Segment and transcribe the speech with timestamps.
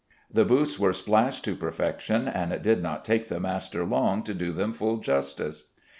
[0.33, 4.33] The boots were splashed to perfection, and it did not take the master long to
[4.33, 5.65] do them full justice.